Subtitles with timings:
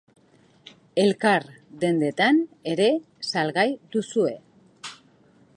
[1.01, 1.45] Elkar
[1.83, 2.41] dendetan
[2.73, 2.89] ere
[3.33, 4.35] salgai duzue.